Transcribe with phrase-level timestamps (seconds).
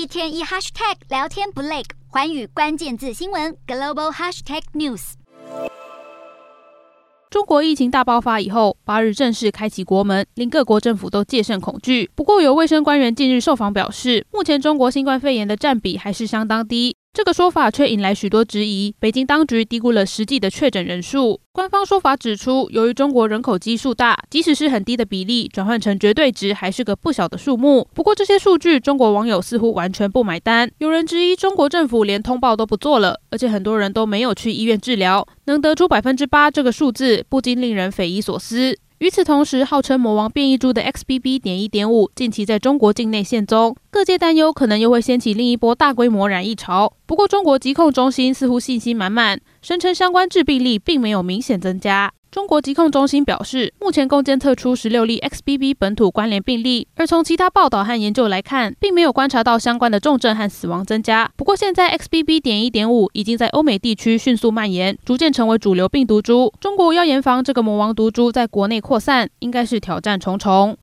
[0.00, 5.12] 一天一 hashtag 聊天不累，环宇关键字新闻 global hashtag news。
[7.28, 12.10] 中国疫情大爆发以后，八日正式开启国门，令各国政府都戒慎恐惧。
[12.14, 16.96] 不过，有卫生官员近日受访表示，目前中国新冠肺炎的占比还是相当低。
[17.12, 18.94] 这个说法却引来许多质疑。
[19.00, 21.40] 北京当局低估了实际的确诊人数。
[21.50, 27.88] 官方说法指出，由于中国人口基数大，即使是很低的比例，转换成绝对值还是个不小的数目。
[27.94, 30.70] 不过，这些数据中国网友似乎完全不买单。
[30.78, 35.26] 有人质疑中国政府连通报都不做了，而且很多人都没有去医院治疗。
[35.46, 38.78] 能得出百分之八这个数字，不禁令人匪夷所思。
[39.00, 41.40] 与此同时，号称魔王变异株的 XBB.
[41.40, 46.92] 点一点五近期在中国境内现踪，各界担忧可能又会掀起另一波大规模染疫潮。
[47.06, 52.12] 不过，中国疾控中心似乎信心满满，声称相关致病力并没有明显增加。
[52.30, 61.28] 中国疾控中心表示，目前共监测出十六例 XBB 本土关联病例，而从其他报道和研究来看，并没有观察到相关的重症和死亡增加。
[61.36, 62.40] 不过，现在 XBB.
[62.40, 66.52] 点一点五已经在欧美地区迅速蔓延，逐渐成为主流病毒株。
[66.60, 70.76] 中国要严防这个魔王毒株在国内扩散，应该是挑战重重。